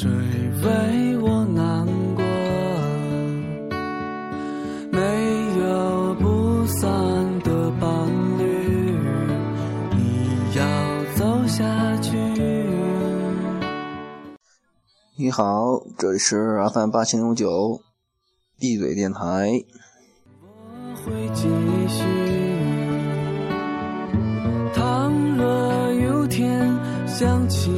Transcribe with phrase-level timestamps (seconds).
[0.00, 2.24] 谁为我难过？
[4.90, 4.98] 没
[5.58, 8.96] 有不散的伴侣，
[9.94, 10.64] 你要
[11.16, 11.62] 走下
[12.00, 12.16] 去。
[15.18, 17.82] 你好，这里是 FM 八七零九
[18.58, 19.20] 闭嘴电台。
[20.40, 21.46] 我会继
[21.88, 22.02] 续。
[24.72, 26.74] 倘若有天
[27.06, 27.70] 想起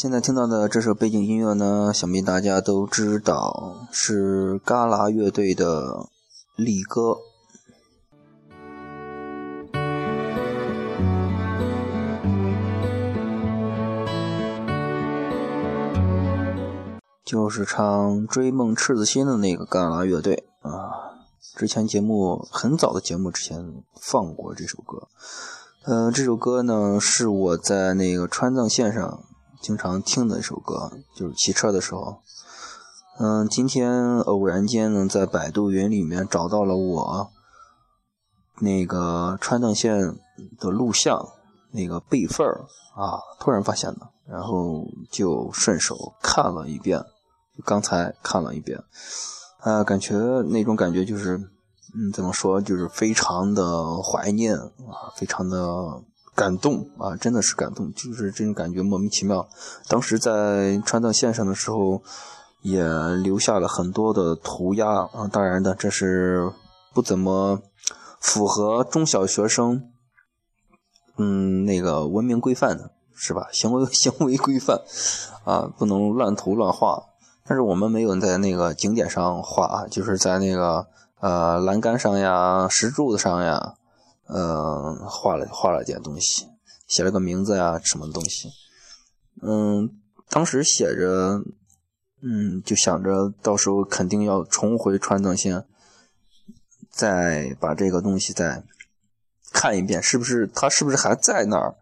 [0.00, 5.88] 现在听到的这首背景音乐呢，想必大家都知道是嘎啦乐队的
[6.56, 7.02] 《力歌》。
[17.22, 21.20] 就是唱《追梦赤子心》的那个嘎啦乐队啊。
[21.54, 25.08] 之前节目很早的节目之前放过这首歌。
[25.84, 29.24] 呃，这首歌呢是我在那个川藏线上
[29.60, 32.22] 经常听的一首歌，就是骑车的时候。
[33.18, 37.30] 嗯，今天偶然间呢在百度云里面找到了我
[38.60, 40.18] 那个川藏线
[40.58, 41.28] 的录像
[41.72, 47.04] 那个备份儿啊，突然发现的，然后就顺手看了一遍。
[47.66, 48.82] 刚才看了一遍，
[49.58, 50.14] 啊，感觉
[50.48, 51.36] 那种感觉就是，
[51.94, 56.02] 嗯，怎么说，就是非常的怀念啊，非常的
[56.34, 59.48] 感动啊，真的是感动，就是这种感觉莫名其妙。
[59.88, 62.02] 当时在川藏线上的时候，
[62.62, 62.82] 也
[63.22, 66.50] 留下了很多的涂鸦啊，当然的，这是
[66.94, 67.60] 不怎么
[68.20, 69.90] 符合中小学生，
[71.16, 73.48] 嗯，那个文明规范的，是吧？
[73.52, 74.80] 行为 行为规范
[75.44, 77.04] 啊，不能乱涂乱画。
[77.46, 80.86] 但是我们没有在那个景点上画啊，就是在那个
[81.20, 83.74] 呃栏杆上呀、石柱子上呀，
[84.32, 86.46] 嗯，画了画了点东西，
[86.86, 88.48] 写了个名字呀，什么东西。
[89.42, 89.90] 嗯，
[90.28, 91.42] 当时写着，
[92.22, 95.64] 嗯，就想着到时候肯定要重回川藏线，
[96.90, 98.62] 再把这个东西再
[99.52, 101.74] 看一遍，是不是他是不是还在那儿？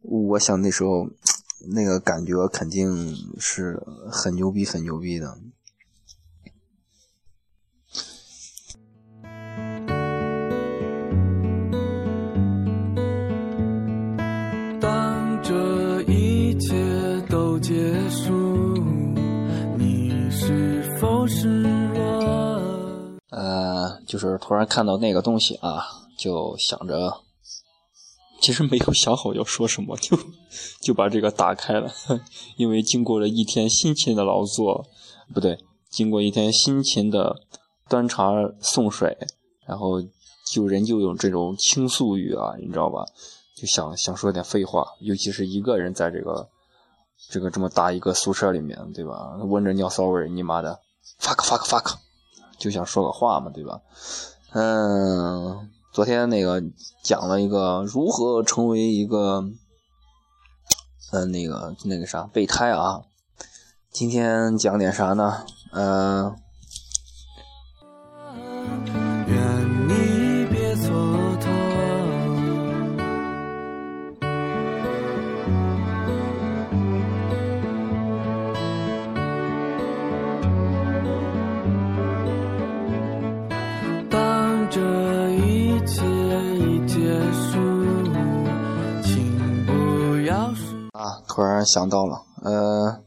[0.00, 1.08] 我想那时候。
[1.64, 5.38] 那个感觉肯定是很牛逼、很牛逼的。
[17.72, 18.34] 结束，
[19.78, 21.62] 你是否失
[21.94, 22.60] 落？
[23.30, 25.82] 呃，就是突然看到那个东西啊，
[26.18, 27.22] 就想着。
[28.42, 30.18] 其实没有想好要说什么，就
[30.84, 31.90] 就把这个打开了。
[32.58, 34.84] 因为经过了一天辛勤的劳作，
[35.32, 35.58] 不对，
[35.88, 37.34] 经过一天辛勤的
[37.88, 39.16] 端茶送水，
[39.66, 40.02] 然后
[40.52, 43.06] 就人就有这种倾诉欲啊，你知道吧？
[43.56, 46.50] 就想想说点废话，尤其是一个人在这个
[47.32, 49.38] 这个这么大一个宿舍里面，对吧？
[49.38, 50.78] 闻着尿骚味，你妈的
[51.18, 51.94] ，fuck fuck fuck，
[52.58, 53.80] 就想说个话嘛，对吧？
[54.52, 55.70] 嗯。
[55.94, 56.62] 昨天那个
[57.02, 59.44] 讲了一个如何成为一个，
[61.12, 63.00] 嗯，那个那个啥备胎啊。
[63.90, 65.44] 今天讲点啥呢？
[65.72, 66.36] 嗯。
[91.26, 92.98] 突然想到了，呃，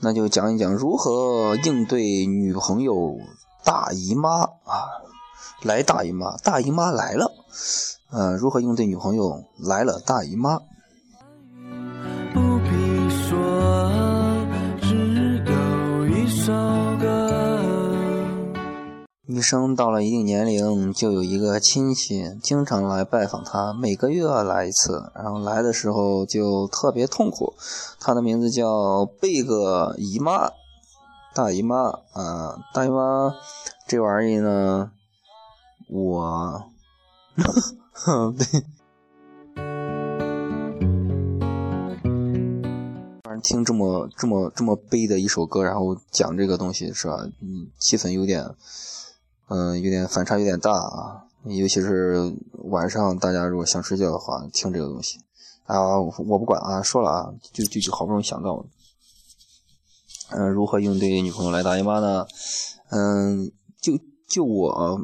[0.00, 3.16] 那就讲一讲如何应对女朋友
[3.64, 5.04] 大姨妈啊，
[5.62, 7.32] 来大姨妈，大姨妈来了，
[8.10, 10.58] 呃，如何应对女朋友来了大姨妈？
[12.32, 13.36] 不必说，
[14.80, 16.52] 只有一首
[17.00, 17.27] 歌。
[19.30, 25.12] 女生到了一定年龄，就有一个亲戚经常来拜访她，每个月来一次。
[25.14, 27.52] 然后来的时候就特别痛苦。
[28.00, 30.50] 她的名字叫贝格姨妈，
[31.34, 33.34] 大姨妈啊，大姨妈
[33.86, 34.92] 这玩意呢，
[35.90, 36.70] 我，
[38.34, 38.46] 对，
[43.22, 47.28] 突然听这么这么这么悲的一首歌，然后讲这个东西是吧？
[47.42, 48.54] 嗯，气氛有点。
[49.48, 52.34] 嗯，有点反差有点大啊，尤其是
[52.64, 55.18] 晚上大家如果想睡觉的话，听这个东西。
[55.64, 58.64] 啊，我不管啊，说了啊，就就就好不容易想到，
[60.30, 62.26] 嗯，如何应对女朋友来大姨妈呢？
[62.90, 65.00] 嗯，就就我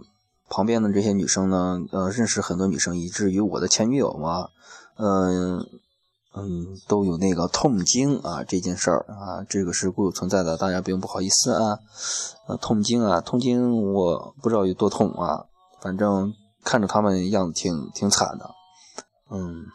[0.49, 4.49] 旁边的这些女生呢，呃，认识很多女生，以至于我的前女友嘛，
[4.97, 5.67] 嗯
[6.37, 11.79] 嗯，都有那个痛经啊这件事儿啊，这个是固有存在的，大家不用不好意思啊。
[12.49, 15.47] 呃，痛经啊，痛经我不知道有多痛啊，
[15.81, 16.35] 反正
[16.65, 18.51] 看着他们样子挺挺惨的，
[19.31, 19.67] 嗯。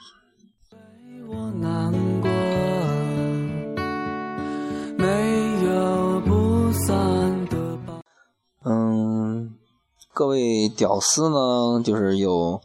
[8.63, 9.55] 嗯，
[10.13, 12.59] 各位屌丝呢，就是有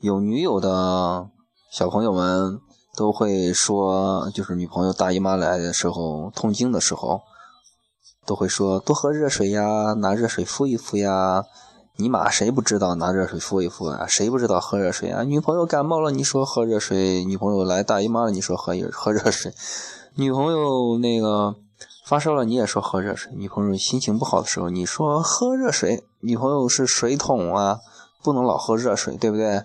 [0.00, 1.28] 有女友的
[1.70, 2.60] 小朋友们
[3.00, 7.22] 都会说，就是女朋友大姨妈来的时候，痛经的时候，
[8.26, 11.42] 都会说多喝热水呀，拿热水敷一敷呀。
[11.96, 14.06] 尼玛，谁不知道拿热水敷一敷啊？
[14.06, 15.22] 谁不知道喝热水啊？
[15.22, 19.50] 女朋友感冒了，你说喝热水；女朋友来大姨妈了，你说喝热喝热水；
[20.16, 21.54] 女朋友那个
[22.04, 26.04] 发烧了，你也说喝热水；女朋友心情不好的时候，你说喝热水。
[26.20, 27.78] 女朋友是水桶啊，
[28.22, 29.62] 不能老喝热水，对不对？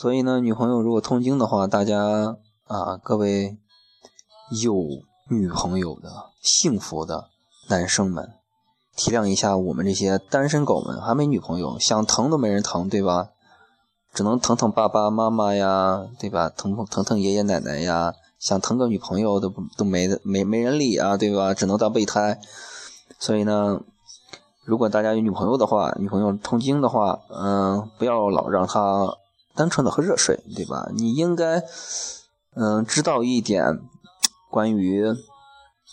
[0.00, 2.36] 所以呢，女朋友如果痛经的话，大家
[2.68, 3.58] 啊，各位
[4.62, 4.72] 有。
[5.30, 7.28] 女朋友的幸福的
[7.68, 8.32] 男生们，
[8.96, 13.30] 体谅一下我们这些单身狗们，还没女朋友，想疼都没人疼，对吧？
[14.14, 16.48] 只能疼疼爸爸妈妈呀，对吧？
[16.48, 21.52] 疼疼疼疼爷爷奶奶呀，想疼个女朋友都都没没没人理啊，对吧？
[21.52, 22.40] 只能当备胎。
[23.18, 23.82] 所以呢，
[24.64, 29.14] 如果大家有女朋友的话，女朋友痛经的话，嗯，不要老让她
[29.58, 30.88] 单纯的喝热水，对吧？
[30.94, 31.64] 你应该，
[32.54, 33.80] 嗯，知道一点。
[34.48, 35.04] 关于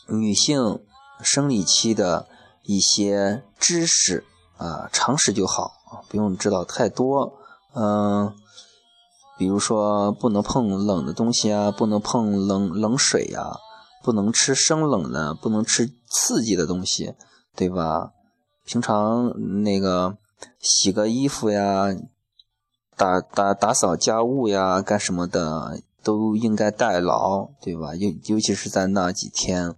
[0.08, 0.80] 女性
[1.22, 2.28] 生理期的
[2.64, 4.24] 一些知识
[4.58, 5.74] 啊，常识就好，
[6.08, 7.34] 不用知道太多。
[7.74, 8.34] 嗯，
[9.38, 13.58] 比如说不能碰冷的东西啊，不能碰冷冷水呀，
[14.04, 17.16] 不能吃生冷的，不能吃刺激的东西，
[17.56, 18.12] 对吧？
[18.64, 19.34] 平常
[19.64, 20.18] 那个
[20.62, 21.88] 洗个衣服呀，
[22.96, 25.82] 打打打扫家务呀，干什么的？
[26.04, 27.96] 都应该代劳，对吧？
[27.96, 29.74] 尤尤其是在那几天，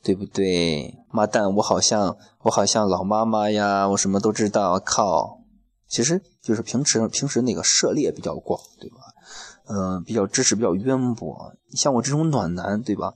[0.00, 0.96] 对不对？
[1.10, 4.78] 妈蛋，我好像我好像老妈妈呀，我什么都知道。
[4.78, 5.40] 靠，
[5.88, 8.96] 其实就是平时平时那个涉猎比较广，对吧？
[9.68, 11.52] 嗯，比较知识比较渊博。
[11.74, 13.14] 像我这种暖男，对吧？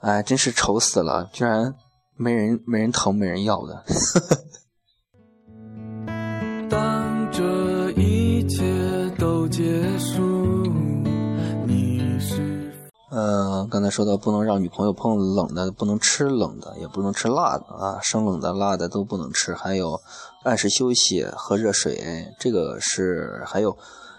[0.00, 1.74] 哎，真是愁死了，居然
[2.16, 3.84] 没人没人疼，没人要的。
[9.44, 10.44] 切都结束。
[13.10, 19.54] 呃，刚才说到不能让女朋友碰冷的，不能吃冷的，也不能吃辣的啊，生冷的、辣的都不能吃。
[19.54, 20.00] 还有
[20.42, 23.76] 按时休息、喝热水，这个是还有，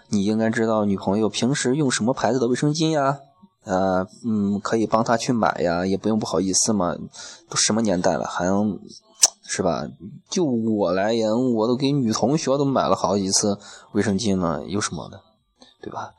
[0.08, 3.18] 你应该知道女朋友平时用什么牌子的卫生巾呀？
[3.64, 6.96] 呃，嗯，可以帮她去买呀，也不用不好意思嘛。
[7.50, 8.46] 都什么年代了，还
[9.48, 9.86] 是吧？
[10.28, 13.58] 就我来言，我都给女同学都买了好几次
[13.92, 15.20] 卫生巾了，有什么的，
[15.80, 16.12] 对吧？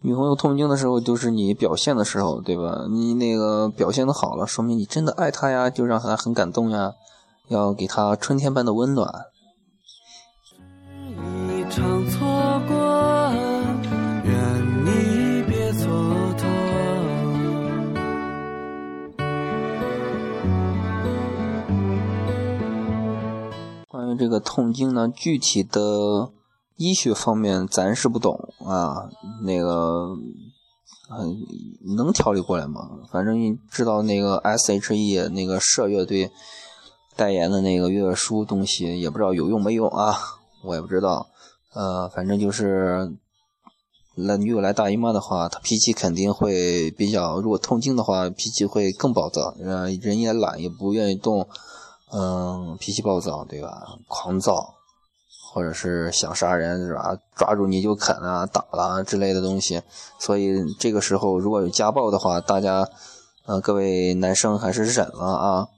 [0.00, 2.86] 女朋友痛经的时候，就是你表现的时候，对吧？
[2.90, 6.94] 你那个表现的好了，说明你真的爱她呀，就让她很感动呀，
[7.48, 9.26] 要给她春天般的温暖。
[24.16, 26.30] 这个痛经呢，具体的。
[26.78, 29.08] 医学方面咱是不懂啊，
[29.44, 30.16] 那个，
[31.10, 31.36] 嗯，
[31.96, 32.80] 能调理过来吗？
[33.12, 36.32] 反正你知道那个 S.H.E 那个社乐队
[37.14, 40.16] 代言的那个月书东西，也不知道有用没用啊，
[40.64, 41.28] 我也不知道。
[41.74, 43.12] 呃，反正就是
[44.16, 51.46] 来女友来大姨妈的话，她脾气肯定会比较，如果痛经的话，脾气会更暴躁，呃人也懒，也不愿意动，
[52.12, 53.98] 嗯，脾气暴躁，对吧？
[54.06, 54.74] 狂躁。
[55.54, 57.14] 或者是想杀人是吧？
[57.36, 59.82] 抓住你就啃啊、打啦之类的东西。
[60.18, 62.88] 所以这个时候如果有家暴的话，大家，
[63.44, 65.68] 呃，各位男生还是忍了啊，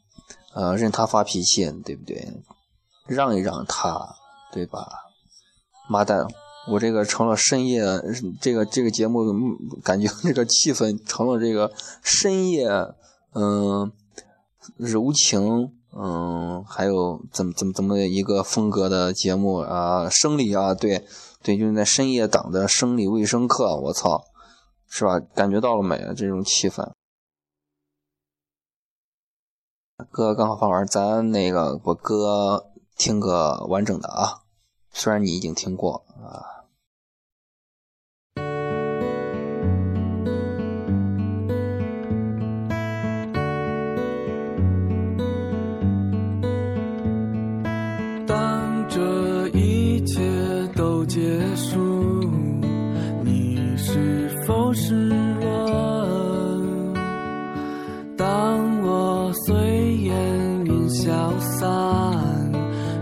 [0.55, 2.41] 呃，任他发脾气，对不对？
[3.09, 4.14] 让一让他，
[4.53, 4.87] 对吧？
[5.88, 6.25] 妈蛋，
[6.69, 7.83] 我这个成了深夜，
[8.41, 9.25] 这个这个节目
[9.83, 12.69] 感觉这个气氛成了这个深夜，
[13.35, 13.91] 嗯，
[14.76, 15.73] 柔情。
[15.96, 20.08] 嗯，还有怎么怎么怎么一个风格的节目啊？
[20.08, 21.06] 生理啊，对
[21.42, 24.24] 对，就是在深夜档的生理卫生课，我操，
[24.88, 25.20] 是吧？
[25.20, 25.96] 感觉到了没？
[26.16, 26.90] 这种气氛。
[30.10, 34.42] 哥刚好放完，咱那个我哥听个完整的啊，
[34.90, 36.63] 虽然你已经听过啊。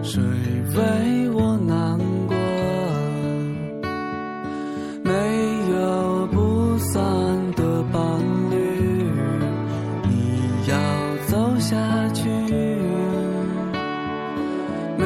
[0.02, 0.20] 谁
[0.74, 2.36] 为我难过？
[5.02, 5.10] 没
[5.70, 6.92] 有不散
[7.56, 8.00] 的伴
[8.50, 8.54] 侣，
[10.08, 10.12] 你
[10.68, 10.74] 要
[11.26, 11.76] 走下
[12.12, 12.28] 去。
[14.98, 15.04] 没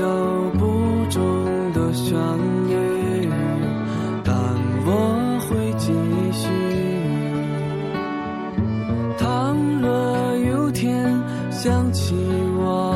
[0.00, 0.62] 有不
[1.10, 1.22] 终
[1.72, 2.16] 的旋
[2.68, 3.28] 律，
[4.22, 4.34] 但
[4.86, 4.88] 我
[5.48, 5.92] 会继
[6.32, 6.42] 续。
[9.18, 12.14] 倘若有天想起
[12.56, 12.93] 我，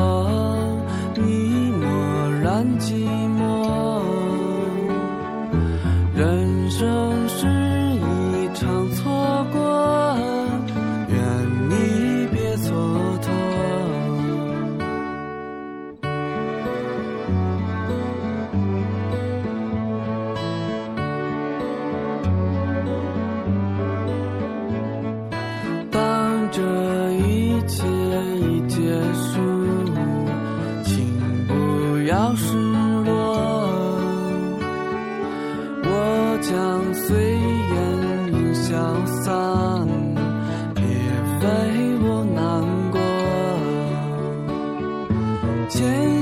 [45.69, 46.18] 见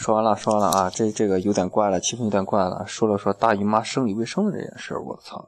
[0.00, 2.82] 说完了，说完了啊，这这个有点怪了，气氛有点怪了。
[2.86, 5.46] 说了说大姨妈生理卫生的这件事，我操，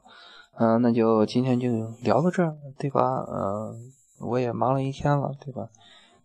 [0.59, 1.67] 嗯，那就今天就
[2.03, 3.25] 聊到这儿，对吧？
[3.27, 5.67] 嗯，我也忙了一天了，对吧？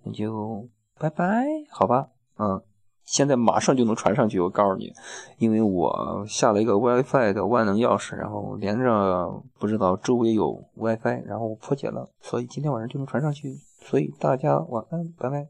[0.03, 0.69] 那就
[0.99, 2.09] 拜拜，好吧？
[2.39, 2.61] 嗯，
[3.03, 4.93] 现在马上就能传上去，我告诉你，
[5.39, 13.59] 因为我下了一个 WiFi 的万能钥匙，然后连着不知道周围有 WiFi，然后破解了，所以今天晚上就能传上去。
[13.81, 15.49] 所以大家晚安，拜拜。